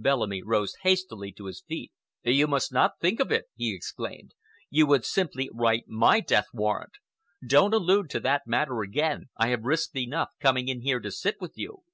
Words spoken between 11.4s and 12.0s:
with you."